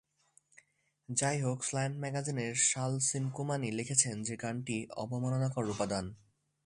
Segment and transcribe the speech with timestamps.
[1.09, 6.05] যাইহোক, স্লান্ট ম্যাগাজিনের সাল সিনকুমানি লিখেছেন যে গানটি "অবমাননাকর উপাদান"।